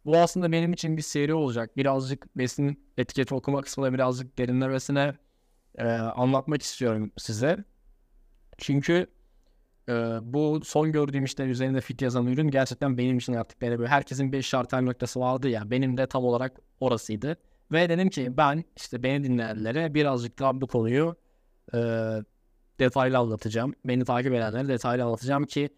bu 0.09 0.17
aslında 0.17 0.53
benim 0.53 0.73
için 0.73 0.97
bir 0.97 1.03
seri 1.03 1.35
olacak. 1.35 1.77
Birazcık 1.77 2.39
besin 2.39 2.85
etiketi 2.99 3.35
okuma 3.35 3.63
kısmında 3.63 3.93
birazcık 3.93 4.39
derinlemesine 4.39 5.15
e, 5.79 5.85
anlatmak 5.93 6.63
istiyorum 6.63 7.13
size. 7.17 7.65
Çünkü 8.59 9.07
e, 9.89 9.93
bu 10.23 10.61
son 10.65 10.93
gördüğüm 10.93 11.25
işte 11.25 11.45
üzerinde 11.45 11.81
fit 11.81 12.03
yazan 12.03 12.27
ürün 12.27 12.51
gerçekten 12.51 12.99
benim 12.99 13.19
için 13.19 13.33
artık 13.33 13.63
böyle 13.63 13.79
böyle 13.79 13.91
herkesin 13.91 14.33
bir 14.33 14.43
şartel 14.43 14.83
noktası 14.83 15.21
vardı 15.21 15.49
ya 15.49 15.71
benim 15.71 15.97
de 15.97 16.07
tam 16.07 16.25
olarak 16.25 16.61
orasıydı. 16.81 17.37
Ve 17.73 17.89
dedim 17.89 18.11
ki 18.11 18.37
ben 18.37 18.65
işte 18.77 19.03
beni 19.03 19.25
dinleyenlere 19.25 19.95
birazcık 19.95 20.39
daha 20.39 20.61
bu 20.61 20.67
konuyu 20.67 21.17
e, 21.75 21.79
detaylı 22.81 23.19
anlatacağım. 23.19 23.75
Beni 23.85 24.05
takip 24.05 24.33
edenlere 24.33 24.69
detaylı 24.69 25.05
anlatacağım 25.05 25.45
ki 25.45 25.69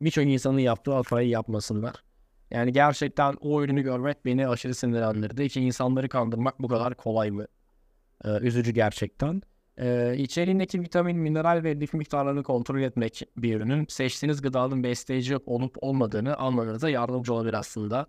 birçok 0.00 0.24
insanın 0.24 0.58
yaptığı 0.58 0.92
hatayı 0.92 1.28
yapmasınlar. 1.28 2.07
Yani 2.50 2.72
gerçekten 2.72 3.34
o 3.40 3.62
ürünü 3.62 3.82
görmek 3.82 4.24
beni 4.24 4.48
aşırı 4.48 4.74
sinirlendirdi 4.74 5.48
ki 5.48 5.60
insanları 5.60 6.08
kandırmak 6.08 6.60
bu 6.62 6.68
kadar 6.68 6.94
kolay 6.94 7.30
mı? 7.30 7.46
Ee, 8.24 8.38
üzücü 8.40 8.72
gerçekten. 8.72 9.42
Ee, 9.78 10.14
içeriğindeki 10.18 10.80
vitamin, 10.80 11.16
mineral 11.16 11.64
ve 11.64 11.80
lif 11.80 11.94
miktarlarını 11.94 12.42
kontrol 12.42 12.80
etmek 12.80 13.22
bir 13.36 13.56
ürünün 13.56 13.86
seçtiğiniz 13.88 14.42
gıdanın 14.42 14.82
besleyici 14.82 15.36
olup 15.36 15.76
olmadığını 15.80 16.36
anlamanıza 16.36 16.90
yardımcı 16.90 17.34
olabilir 17.34 17.54
aslında. 17.54 18.06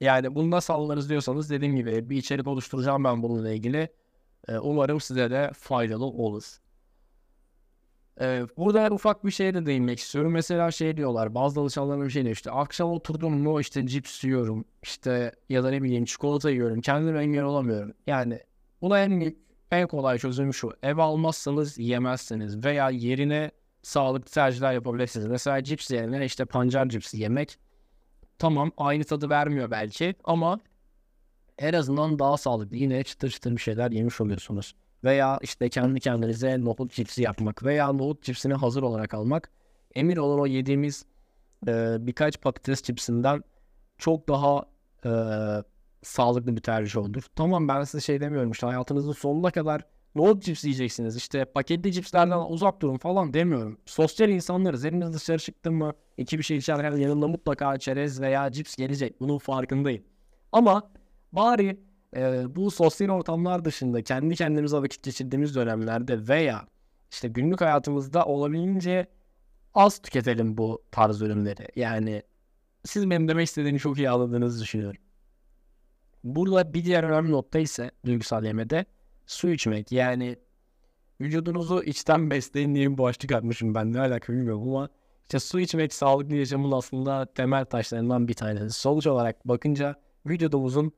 Yani 0.00 0.34
bunu 0.34 0.50
nasıl 0.50 0.74
anlarız 0.74 1.10
diyorsanız 1.10 1.50
dediğim 1.50 1.76
gibi 1.76 2.10
bir 2.10 2.16
içerik 2.16 2.46
oluşturacağım 2.46 3.04
ben 3.04 3.22
bununla 3.22 3.52
ilgili. 3.52 3.88
Ee, 4.48 4.58
umarım 4.58 5.00
size 5.00 5.30
de 5.30 5.50
faydalı 5.54 6.04
olur. 6.04 6.58
Ee, 8.20 8.42
burada 8.56 8.94
ufak 8.94 9.24
bir 9.24 9.30
şeye 9.30 9.54
de 9.54 9.66
değinmek 9.66 9.98
istiyorum. 9.98 10.32
Mesela 10.32 10.70
şey 10.70 10.96
diyorlar 10.96 11.34
bazı 11.34 11.56
danışanlarım 11.56 12.04
bir 12.04 12.10
şey 12.10 12.22
diyor 12.22 12.34
işte 12.34 12.50
akşam 12.50 12.90
oturdum 12.90 13.38
mu 13.38 13.60
işte 13.60 13.86
cips 13.86 14.24
yiyorum 14.24 14.64
işte 14.82 15.32
ya 15.48 15.64
da 15.64 15.70
ne 15.70 15.82
bileyim 15.82 16.04
çikolata 16.04 16.50
yiyorum 16.50 16.80
kendime 16.80 17.22
engel 17.22 17.44
olamıyorum. 17.44 17.94
Yani 18.06 18.40
buna 18.82 19.00
en, 19.00 19.36
en 19.70 19.86
kolay 19.88 20.18
çözüm 20.18 20.54
şu 20.54 20.72
ev 20.82 20.98
almazsanız 20.98 21.78
yemezsiniz 21.78 22.64
veya 22.64 22.90
yerine 22.90 23.50
sağlıklı 23.82 24.30
tercihler 24.30 24.72
yapabilirsiniz. 24.72 25.26
Mesela 25.26 25.64
cips 25.64 25.90
yerine 25.90 26.24
işte 26.24 26.44
pancar 26.44 26.88
cipsi 26.88 27.18
yemek 27.18 27.58
tamam 28.38 28.72
aynı 28.76 29.04
tadı 29.04 29.30
vermiyor 29.30 29.70
belki 29.70 30.14
ama 30.24 30.60
en 31.58 31.72
azından 31.72 32.18
daha 32.18 32.36
sağlıklı 32.36 32.76
yine 32.76 33.04
çıtır 33.04 33.30
çıtır 33.30 33.52
bir 33.52 33.60
şeyler 33.60 33.90
yemiş 33.90 34.20
oluyorsunuz. 34.20 34.74
Veya 35.04 35.38
işte 35.42 35.68
kendi 35.68 36.00
kendinize 36.00 36.64
nohut 36.64 36.92
cipsi 36.92 37.22
yapmak 37.22 37.64
veya 37.64 37.92
nohut 37.92 38.22
cipsini 38.22 38.54
hazır 38.54 38.82
olarak 38.82 39.14
almak. 39.14 39.50
Emin 39.94 40.16
olun 40.16 40.38
o 40.38 40.46
yediğimiz 40.46 41.04
e, 41.68 41.96
birkaç 42.00 42.40
patates 42.40 42.82
cipsinden 42.82 43.42
çok 43.98 44.28
daha 44.28 44.64
e, 45.04 45.10
sağlıklı 46.02 46.56
bir 46.56 46.60
tercih 46.60 46.96
olur. 46.96 47.22
Tamam 47.36 47.68
ben 47.68 47.84
size 47.84 48.00
şey 48.00 48.20
demiyorum 48.20 48.50
işte 48.50 48.66
hayatınızın 48.66 49.12
sonuna 49.12 49.50
kadar 49.50 49.82
nohut 50.14 50.42
cips 50.42 50.64
yiyeceksiniz. 50.64 51.16
İşte 51.16 51.44
paketli 51.44 51.92
cipslerden 51.92 52.38
uzak 52.38 52.82
durun 52.82 52.98
falan 52.98 53.34
demiyorum. 53.34 53.78
Sosyal 53.86 54.28
insanlarız. 54.28 54.84
Eliniz 54.84 55.14
dışarı 55.14 55.38
çıktı 55.38 55.72
mı 55.72 55.92
iki 56.16 56.38
bir 56.38 56.42
şey 56.42 56.56
içerken 56.56 56.96
yanında 56.96 57.28
mutlaka 57.28 57.78
çerez 57.78 58.20
veya 58.20 58.52
cips 58.52 58.76
gelecek. 58.76 59.20
Bunun 59.20 59.38
farkındayım. 59.38 60.04
Ama 60.52 60.90
bari 61.32 61.80
e, 62.16 62.56
bu 62.56 62.70
sosyal 62.70 63.08
ortamlar 63.08 63.64
dışında 63.64 64.02
kendi 64.02 64.34
kendimize 64.34 64.76
vakit 64.76 65.02
geçirdiğimiz 65.02 65.54
dönemlerde 65.54 66.28
veya 66.28 66.66
işte 67.10 67.28
günlük 67.28 67.60
hayatımızda 67.60 68.24
olabildiğince 68.24 69.06
az 69.74 70.02
tüketelim 70.02 70.58
bu 70.58 70.82
tarz 70.90 71.22
ürünleri. 71.22 71.68
Yani 71.76 72.22
siz 72.84 73.10
benim 73.10 73.28
demek 73.28 73.48
istediğini 73.48 73.78
çok 73.78 73.98
iyi 73.98 74.10
anladığınızı 74.10 74.62
düşünüyorum. 74.62 75.00
Burada 76.24 76.74
bir 76.74 76.84
diğer 76.84 77.04
önemli 77.04 77.32
nokta 77.32 77.58
ise 77.58 77.90
duygusal 78.06 78.44
yemede 78.44 78.84
su 79.26 79.48
içmek. 79.48 79.92
Yani 79.92 80.36
vücudunuzu 81.20 81.82
içten 81.82 82.30
besleyin 82.30 82.74
diye 82.74 82.92
bir 82.92 82.98
başlık 82.98 83.32
atmışım 83.32 83.74
ben 83.74 83.92
ne 83.92 84.00
alaka 84.00 84.32
bilmiyorum 84.32 84.68
ama 84.68 84.88
işte 85.22 85.38
su 85.38 85.60
içmek 85.60 85.94
sağlıklı 85.94 86.34
yaşamın 86.34 86.72
aslında 86.72 87.26
temel 87.34 87.64
taşlarından 87.64 88.28
bir 88.28 88.34
tanesi. 88.34 88.80
Sonuç 88.80 89.06
olarak 89.06 89.48
bakınca 89.48 89.94
vücudumuzun 90.26 90.92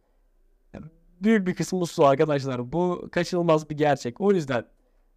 büyük 1.20 1.46
bir 1.46 1.54
kısmı 1.54 1.86
su 1.86 2.06
arkadaşlar. 2.06 2.72
Bu 2.72 3.08
kaçınılmaz 3.12 3.70
bir 3.70 3.76
gerçek. 3.76 4.20
O 4.20 4.32
yüzden 4.32 4.64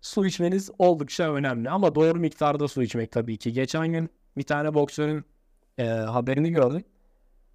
su 0.01 0.25
içmeniz 0.25 0.71
oldukça 0.79 1.33
önemli. 1.33 1.69
Ama 1.69 1.95
doğru 1.95 2.19
miktarda 2.19 2.67
su 2.67 2.83
içmek 2.83 3.11
tabii 3.11 3.37
ki. 3.37 3.53
Geçen 3.53 3.87
gün 3.87 4.09
bir 4.37 4.43
tane 4.43 4.73
boksörün 4.73 5.25
e, 5.77 5.83
haberini 5.85 6.51
gördüm. 6.51 6.83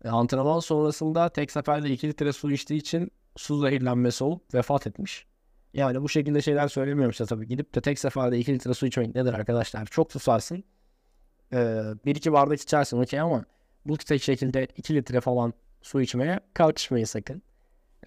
E, 0.05 0.09
antrenman 0.09 0.61
sonrasında 0.61 1.28
tek 1.28 1.50
seferde 1.50 1.90
2 1.90 2.09
litre 2.09 2.33
su 2.33 2.50
içtiği 2.50 2.76
için 2.76 3.11
su 3.37 3.61
zehirlenmesi 3.61 4.25
olup 4.25 4.55
vefat 4.55 4.87
etmiş. 4.87 5.26
Yani 5.75 6.02
bu 6.02 6.09
şekilde 6.09 6.43
şeyler 6.43 6.69
söylemiyorum 6.69 7.11
işte 7.11 7.26
tabii. 7.26 7.49
Gidip 7.49 7.75
de 7.75 7.81
tek 7.81 7.99
seferde 7.99 8.38
2 8.38 8.55
litre 8.55 8.75
su 8.75 8.87
içmek 8.87 9.14
nedir 9.14 9.33
arkadaşlar? 9.33 9.87
Çok 9.87 10.12
susarsın. 10.12 10.64
Ee, 11.52 11.83
bir 12.05 12.17
iki 12.17 12.33
bardak 12.33 12.61
içersin 12.61 12.99
okey 12.99 13.21
ama 13.21 13.45
bu 13.87 13.97
tek 13.97 14.23
şekilde 14.23 14.69
2 14.76 14.95
litre 14.95 15.21
falan 15.21 15.52
su 15.83 16.00
içmeye 16.00 16.40
kalkışmayın 16.55 17.05
sakın. 17.05 17.43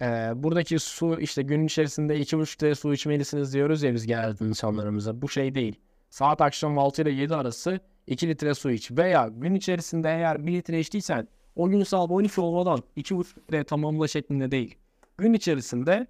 Ee, 0.02 0.32
buradaki 0.34 0.78
su 0.78 1.20
işte 1.20 1.42
gün 1.42 1.66
içerisinde 1.66 2.20
2,5 2.20 2.52
litre 2.54 2.74
su 2.74 2.94
içmelisiniz 2.94 3.54
diyoruz 3.54 3.82
ya 3.82 3.94
biz 3.94 4.06
geldi 4.06 4.44
insanlarımıza. 4.44 5.22
Bu 5.22 5.28
şey 5.28 5.54
değil. 5.54 5.80
Saat 6.10 6.40
akşam 6.40 6.78
6 6.78 7.02
ile 7.02 7.10
7 7.10 7.34
arası 7.34 7.80
2 8.06 8.28
litre 8.28 8.54
su 8.54 8.70
iç. 8.70 8.90
Veya 8.90 9.28
gün 9.28 9.54
içerisinde 9.54 10.08
eğer 10.08 10.46
1 10.46 10.52
litre 10.52 10.80
içtiysen 10.80 11.28
o 11.56 11.68
gün 11.68 11.82
saat 11.82 12.10
12 12.10 12.40
olmadan 12.40 12.82
2,5 12.96 13.38
litre 13.38 13.64
tamamla 13.64 14.08
şeklinde 14.08 14.50
değil. 14.50 14.78
Gün 15.18 15.32
içerisinde 15.32 16.06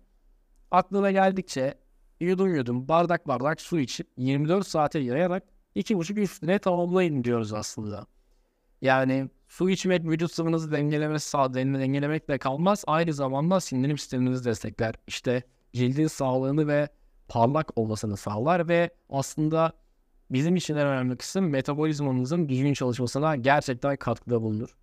aklına 0.70 1.11
geldikçe 1.11 1.75
yudum 2.20 2.54
yudum 2.54 2.88
bardak 2.88 3.28
bardak 3.28 3.61
su 3.61 3.80
içip 3.80 4.08
24 4.16 4.66
saate 4.66 4.99
yayarak 4.99 5.42
2,5-3 5.76 6.42
litre 6.42 6.58
tamamlayın 6.58 7.25
diyoruz 7.25 7.52
aslında. 7.52 8.06
Yani 8.82 9.28
su 9.52 9.71
içmek 9.71 10.04
vücut 10.04 10.32
sıvınızı 10.32 10.73
dengelemesi 10.73 11.28
sağ 11.28 11.54
dengelemekle 11.54 12.38
kalmaz. 12.38 12.85
Aynı 12.87 13.12
zamanda 13.12 13.61
sindirim 13.61 13.99
sisteminizi 13.99 14.44
destekler. 14.44 14.94
İşte 15.06 15.42
cildin 15.73 16.06
sağlığını 16.06 16.68
ve 16.68 16.88
parlak 17.28 17.78
olmasını 17.78 18.16
sağlar 18.16 18.68
ve 18.68 18.90
aslında 19.09 19.73
bizim 20.30 20.56
için 20.56 20.76
en 20.76 20.87
önemli 20.87 21.16
kısım 21.16 21.49
metabolizmamızın 21.49 22.49
düzgün 22.49 22.73
çalışmasına 22.73 23.37
gerçekten 23.37 23.97
katkıda 23.97 24.42
bulunur. 24.42 24.76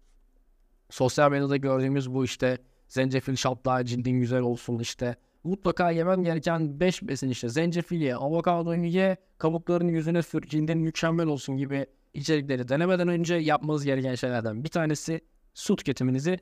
Sosyal 0.89 1.31
medyada 1.31 1.57
gördüğümüz 1.57 2.13
bu 2.13 2.25
işte 2.25 2.57
zencefil 2.87 3.35
şapla 3.35 3.85
cildin 3.85 4.19
güzel 4.19 4.41
olsun 4.41 4.79
işte 4.79 5.15
mutlaka 5.43 5.91
yemen 5.91 6.23
gereken 6.23 6.79
5 6.79 7.03
besin 7.03 7.29
işte 7.29 7.49
zencefil 7.49 8.01
ye, 8.01 8.15
avokado 8.15 8.73
ye, 8.73 9.17
kabuklarını 9.37 9.91
yüzüne 9.91 10.21
sür, 10.21 10.41
cildin 10.41 10.77
mükemmel 10.77 11.27
olsun 11.27 11.57
gibi 11.57 11.85
içerikleri 12.13 12.67
denemeden 12.67 13.07
önce 13.07 13.35
yapmanız 13.35 13.85
gereken 13.85 14.15
şeylerden 14.15 14.63
bir 14.63 14.69
tanesi 14.69 15.21
su 15.53 15.75
tüketiminizi 15.75 16.39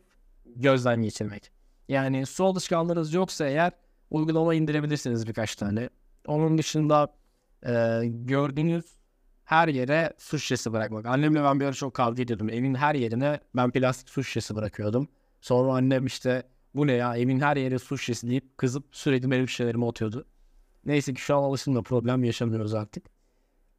gözden 0.55 1.01
geçirmek. 1.01 1.51
Yani 1.89 2.25
su 2.25 2.45
alışkanlığınız 2.45 3.13
yoksa 3.13 3.47
eğer 3.47 3.71
uygulama 4.11 4.53
indirebilirsiniz 4.53 5.27
birkaç 5.27 5.55
tane. 5.55 5.89
Onun 6.27 6.57
dışında 6.57 7.13
e, 7.65 8.01
gördüğünüz 8.05 8.85
her 9.43 9.67
yere 9.67 10.13
su 10.17 10.39
şişesi 10.39 10.73
bırakmak. 10.73 11.05
Annemle 11.05 11.43
ben 11.43 11.59
bir 11.59 11.65
ara 11.65 11.73
çok 11.73 11.93
kavga 11.93 12.23
ediyordum. 12.23 12.49
Evin 12.49 12.75
her 12.75 12.95
yerine 12.95 13.39
ben 13.55 13.71
plastik 13.71 14.09
su 14.09 14.23
şişesi 14.23 14.55
bırakıyordum. 14.55 15.07
Sonra 15.41 15.73
annem 15.73 16.05
işte 16.05 16.43
bu 16.75 16.87
ne 16.87 16.93
ya 16.93 17.17
evin 17.17 17.39
her 17.39 17.57
yere 17.57 17.79
su 17.79 17.97
şişesi 17.97 18.29
deyip 18.29 18.57
kızıp 18.57 18.85
sürekli 18.91 19.31
benim 19.31 19.49
şişelerimi 19.49 19.87
atıyordu. 19.87 20.25
Neyse 20.85 21.13
ki 21.13 21.21
şu 21.21 21.35
an 21.35 21.43
alışımla 21.43 21.81
problem 21.81 22.23
yaşamıyoruz 22.23 22.73
artık. 22.73 23.16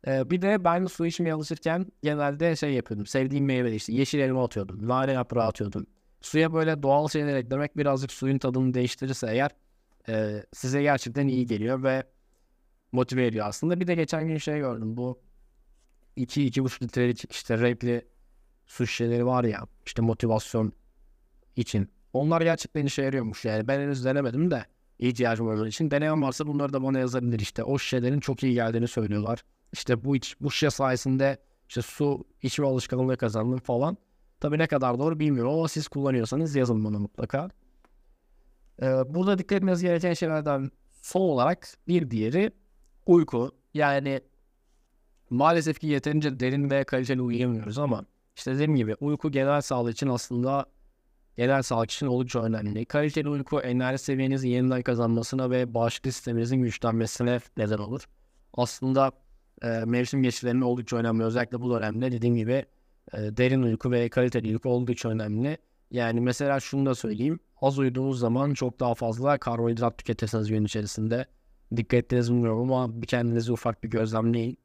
Ee, 0.07 0.31
bir 0.31 0.43
de 0.43 0.65
ben 0.65 0.87
su 0.87 1.07
içmeye 1.07 1.33
alışırken 1.33 1.87
genelde 2.03 2.57
şey 2.57 2.73
yapıyordum. 2.73 3.07
Sevdiğim 3.07 3.45
meyve 3.45 3.75
işte 3.75 3.93
yeşil 3.93 4.19
elma 4.19 4.45
atıyordum. 4.45 4.89
Nane 4.89 5.13
yaprağı 5.13 5.47
atıyordum. 5.47 5.87
Suya 6.21 6.53
böyle 6.53 6.83
doğal 6.83 7.09
şeyler 7.09 7.37
eklemek 7.37 7.77
birazcık 7.77 8.13
suyun 8.13 8.39
tadını 8.39 8.75
değiştirirse 8.75 9.27
eğer 9.31 9.51
e, 10.09 10.45
size 10.53 10.83
gerçekten 10.83 11.29
iyi 11.29 11.47
geliyor 11.47 11.83
ve 11.83 12.05
motive 12.93 13.27
ediyor 13.27 13.47
aslında. 13.47 13.81
Bir 13.81 13.87
de 13.87 13.95
geçen 13.95 14.29
gün 14.29 14.39
şey 14.39 14.59
gördüm. 14.59 14.97
Bu 14.97 15.21
2-2,5 16.17 16.83
litrelik 16.83 17.33
işte 17.33 17.59
renkli 17.59 18.09
su 18.67 18.87
şişeleri 18.87 19.27
var 19.27 19.45
ya 19.45 19.67
işte 19.87 20.03
motivasyon 20.03 20.73
için. 21.57 21.89
Onlar 22.13 22.41
gerçekten 22.41 22.87
işe 22.87 23.03
yarıyormuş 23.03 23.45
yani. 23.45 23.69
Ben 23.69 23.81
henüz 23.81 24.05
denemedim 24.05 24.51
de 24.51 24.65
ihtiyacım 24.99 25.49
olduğu 25.49 25.67
için. 25.67 25.91
Deneyen 25.91 26.23
varsa 26.23 26.47
bunları 26.47 26.73
da 26.73 26.83
bana 26.83 26.99
yazabilir 26.99 27.39
işte. 27.41 27.65
O 27.65 27.79
şişelerin 27.79 28.21
çok 28.21 28.43
iyi 28.43 28.55
geldiğini 28.55 28.89
söylüyorlar. 28.89 29.45
İşte 29.73 30.05
bu 30.05 30.17
iç, 30.17 30.37
bu 30.41 30.51
şişe 30.51 30.71
sayesinde 30.71 31.39
işte 31.69 31.83
su 31.83 32.25
içme 32.43 32.67
alışkanlığı 32.67 33.17
kazandım 33.17 33.59
falan. 33.59 33.97
Tabii 34.41 34.59
ne 34.59 34.67
kadar 34.67 34.99
doğru 34.99 35.21
bilmiyorum 35.21 35.53
ama 35.53 35.69
siz 35.69 35.89
kullanıyorsanız 35.89 36.57
yazın 36.57 36.85
bana 36.85 36.99
mutlaka. 36.99 37.49
Ee, 38.83 38.87
burada 38.87 39.39
dikkat 39.39 39.57
etmeniz 39.57 39.83
gereken 39.83 40.15
şeylerden 40.15 40.71
son 41.03 41.21
olarak 41.21 41.69
bir 41.89 42.11
diğeri 42.11 42.53
uyku. 43.07 43.53
Yani 43.75 44.21
maalesef 45.31 45.81
ki 45.81 45.87
yeterince 45.87 46.41
derin 46.41 46.71
ve 46.71 46.85
kaliteli 46.85 47.23
uyuyamıyoruz 47.23 47.79
ama 47.79 48.05
işte 48.37 48.55
dediğim 48.55 48.77
gibi 48.77 48.95
uyku 49.01 49.31
genel 49.31 49.61
sağlık 49.61 49.93
için 49.93 50.09
aslında 50.09 50.67
genel 51.37 51.63
sağlık 51.63 51.91
için 51.91 52.07
oldukça 52.07 52.43
önemli. 52.43 52.85
Kaliteli 52.85 53.29
uyku 53.29 53.61
enerji 53.61 53.99
seviyenizin 53.99 54.49
yeniden 54.49 54.83
kazanmasına 54.83 55.51
ve 55.51 55.75
bağışıklık 55.75 56.15
sisteminizin 56.15 56.63
güçlenmesine 56.63 57.41
neden 57.57 57.79
olur. 57.79 58.09
Aslında 58.55 59.13
e, 59.63 59.69
mevsim 59.69 60.23
geçişlerinin 60.23 60.61
oldukça 60.61 60.97
önemli. 60.97 61.25
Özellikle 61.25 61.61
bu 61.61 61.75
dönemde 61.75 62.13
dediğim 62.13 62.37
gibi 62.37 62.65
e, 63.13 63.19
derin 63.19 63.63
uyku 63.63 63.91
ve 63.91 64.09
kaliteli 64.09 64.53
uyku 64.53 64.69
oldukça 64.69 65.09
önemli. 65.09 65.59
Yani 65.91 66.21
mesela 66.21 66.61
şunu 66.61 66.87
da 66.87 66.95
söyleyeyim. 66.95 67.41
Az 67.61 67.79
uyuduğunuz 67.79 68.19
zaman 68.19 68.55
çok 68.55 68.81
daha 68.81 68.95
fazla 68.95 69.39
karbonhidrat 69.39 69.99
tüketirsiniz 69.99 70.49
gün 70.49 70.65
içerisinde. 70.65 71.27
Dikkat 71.77 71.99
ettiniz 71.99 72.33
bilmiyorum 72.33 72.73
ama 72.73 73.03
bir 73.03 73.07
kendinizi 73.07 73.53
ufak 73.53 73.85
bir 73.85 73.91
gözlemleyin. 73.91 74.59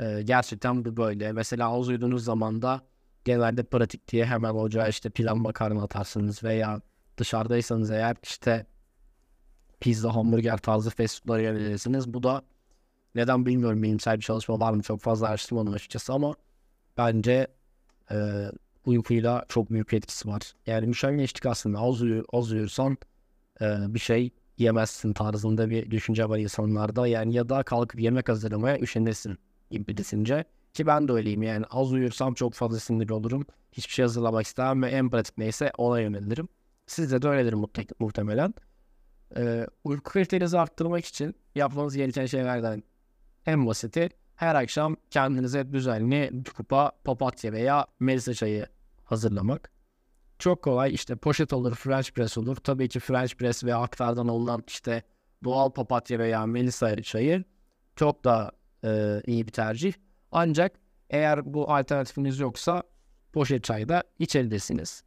E, 0.00 0.22
gerçekten 0.22 0.84
bu 0.84 0.96
böyle. 0.96 1.32
Mesela 1.32 1.72
az 1.72 1.88
uyuduğunuz 1.88 2.24
zaman 2.24 2.62
da 2.62 2.80
genelde 3.24 3.62
pratik 3.62 4.08
diye 4.08 4.24
hemen 4.24 4.54
ocağa 4.54 4.88
işte 4.88 5.10
pilav 5.10 5.36
makarna 5.36 5.82
atarsınız 5.82 6.44
veya 6.44 6.80
dışarıdaysanız 7.16 7.90
eğer 7.90 8.16
işte 8.22 8.66
pizza, 9.80 10.14
hamburger 10.14 10.58
tarzı 10.58 10.90
fast 10.90 11.22
foodlara 11.22 11.42
yönelirsiniz. 11.42 12.14
Bu 12.14 12.22
da 12.22 12.42
neden 13.14 13.46
bilmiyorum 13.46 13.82
bilimsel 13.82 14.16
bir 14.16 14.22
çalışma 14.22 14.60
var 14.60 14.72
mı 14.72 14.82
çok 14.82 15.00
fazla 15.00 15.26
araştırmadım 15.28 15.72
açıkçası 15.72 16.12
ama 16.12 16.34
bence 16.96 17.46
e, 18.10 18.16
uykuyla 18.86 19.44
çok 19.48 19.70
büyük 19.70 19.92
etkisi 19.92 20.28
var. 20.28 20.52
Yani 20.66 20.86
müşengeçlik 20.86 21.46
aslında 21.46 21.78
az, 21.78 22.02
uyu, 22.02 22.24
az 22.32 22.52
uyursan 22.52 22.98
e, 23.60 23.94
bir 23.94 23.98
şey 23.98 24.30
yemezsin 24.58 25.12
tarzında 25.12 25.70
bir 25.70 25.90
düşünce 25.90 26.28
var 26.28 26.38
insanlarda. 26.38 27.06
Yani 27.06 27.34
ya 27.34 27.48
da 27.48 27.62
kalkıp 27.62 28.00
yemek 28.00 28.28
hazırlamaya 28.28 28.78
üşenirsin 28.78 29.38
gibi 29.70 29.96
düşünce. 29.96 30.44
Ki 30.72 30.86
ben 30.86 31.08
de 31.08 31.12
öyleyim 31.12 31.42
yani 31.42 31.64
az 31.70 31.92
uyursam 31.92 32.34
çok 32.34 32.54
fazla 32.54 32.80
sinir 32.80 33.10
olurum. 33.10 33.46
Hiçbir 33.72 33.92
şey 33.92 34.02
hazırlamak 34.02 34.46
istemem 34.46 34.82
ve 34.82 34.88
en 34.88 35.10
pratik 35.10 35.38
neyse 35.38 35.72
ona 35.78 36.00
yönelirim. 36.00 36.48
Sizde 36.86 37.22
de 37.22 37.28
öyledir 37.28 37.52
muhte- 37.52 37.94
muhtemelen. 37.98 38.54
Ee, 39.36 39.66
uyku 39.84 40.12
kalitenizi 40.12 40.58
arttırmak 40.58 41.04
için 41.04 41.34
yapmanız 41.54 41.96
gereken 41.96 42.26
şeylerden 42.26 42.82
en 43.46 43.66
basiti 43.66 44.08
her 44.34 44.54
akşam 44.54 44.96
kendinize 45.10 45.72
düzenli 45.72 46.28
bir 46.32 46.50
kupa 46.50 46.92
papatya 47.04 47.52
veya 47.52 47.86
melisa 48.00 48.34
çayı 48.34 48.66
hazırlamak. 49.04 49.72
Çok 50.38 50.62
kolay 50.62 50.94
işte 50.94 51.16
poşet 51.16 51.52
olur, 51.52 51.74
French 51.74 52.10
press 52.10 52.38
olur. 52.38 52.56
Tabii 52.56 52.88
ki 52.88 53.00
French 53.00 53.34
press 53.34 53.64
veya 53.64 53.78
aktardan 53.78 54.28
alınan 54.28 54.64
işte 54.66 55.02
doğal 55.44 55.70
papatya 55.70 56.18
veya 56.18 56.46
melisa 56.46 57.02
çayı 57.02 57.44
çok 57.96 58.24
da 58.24 58.52
e, 58.84 59.22
iyi 59.26 59.46
bir 59.46 59.52
tercih. 59.52 59.92
Ancak 60.32 60.72
eğer 61.10 61.54
bu 61.54 61.72
alternatifiniz 61.72 62.38
yoksa 62.38 62.82
poşet 63.32 63.64
çay 63.64 63.88
da 63.88 64.02
içebilirsiniz. 64.18 65.04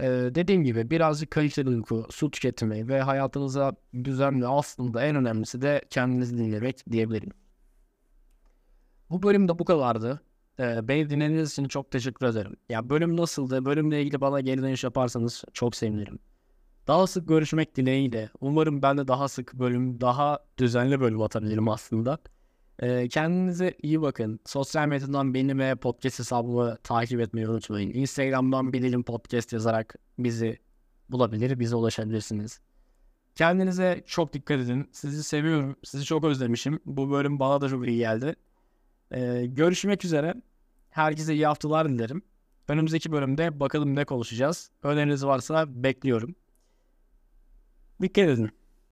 Ee, 0.00 0.30
dediğim 0.34 0.64
gibi 0.64 0.90
birazcık 0.90 1.30
kaliteli 1.30 1.68
uyku, 1.68 2.06
su 2.10 2.30
tüketimi 2.30 2.88
ve 2.88 3.02
hayatınıza 3.02 3.72
düzenli 4.04 4.46
aslında 4.46 5.04
en 5.04 5.16
önemlisi 5.16 5.62
de 5.62 5.82
kendinizi 5.90 6.38
dinlemek 6.38 6.92
diyebilirim. 6.92 7.30
Bu 9.10 9.22
bölüm 9.22 9.48
de 9.48 9.58
bu 9.58 9.64
kadardı. 9.64 10.20
Ee, 10.60 10.88
beni 10.88 11.10
dinlediğiniz 11.10 11.52
için 11.52 11.68
çok 11.68 11.90
teşekkür 11.90 12.26
ederim. 12.26 12.56
Ya 12.68 12.90
bölüm 12.90 13.16
nasıldı? 13.16 13.64
Bölümle 13.64 14.02
ilgili 14.02 14.20
bana 14.20 14.40
geri 14.40 14.62
dönüş 14.62 14.84
yaparsanız 14.84 15.44
çok 15.52 15.76
sevinirim. 15.76 16.18
Daha 16.86 17.06
sık 17.06 17.28
görüşmek 17.28 17.76
dileğiyle. 17.76 18.30
Umarım 18.40 18.82
ben 18.82 18.98
de 18.98 19.08
daha 19.08 19.28
sık 19.28 19.54
bölüm, 19.54 20.00
daha 20.00 20.38
düzenli 20.58 21.00
bölüm 21.00 21.22
atabilirim 21.22 21.68
aslında. 21.68 22.18
Ee, 22.78 23.08
kendinize 23.08 23.74
iyi 23.82 24.02
bakın. 24.02 24.40
Sosyal 24.46 24.88
medyadan 24.88 25.34
beni 25.34 25.58
ve 25.58 25.74
podcast 25.74 26.18
hesabımı 26.18 26.76
takip 26.82 27.20
etmeyi 27.20 27.48
unutmayın. 27.48 27.94
Instagram'dan 27.94 28.72
Bilelim 28.72 29.02
Podcast 29.02 29.52
yazarak 29.52 29.94
bizi 30.18 30.58
bulabilir, 31.08 31.58
bize 31.60 31.76
ulaşabilirsiniz. 31.76 32.60
Kendinize 33.34 34.02
çok 34.06 34.32
dikkat 34.32 34.60
edin. 34.60 34.88
Sizi 34.92 35.24
seviyorum. 35.24 35.76
Sizi 35.84 36.04
çok 36.04 36.24
özlemişim. 36.24 36.80
Bu 36.86 37.10
bölüm 37.10 37.38
bana 37.38 37.60
da 37.60 37.68
çok 37.68 37.88
iyi 37.88 37.98
geldi. 37.98 38.36
Ee, 39.10 39.46
görüşmek 39.46 40.04
üzere. 40.04 40.34
Herkese 40.90 41.34
iyi 41.34 41.46
haftalar 41.46 41.88
dilerim. 41.88 42.22
Önümüzdeki 42.68 43.12
bölümde 43.12 43.60
bakalım 43.60 43.94
ne 43.94 44.04
konuşacağız. 44.04 44.70
Öneriniz 44.82 45.26
varsa 45.26 45.82
bekliyorum. 45.82 46.34
Dikkat 48.02 48.28
edin. 48.28 48.50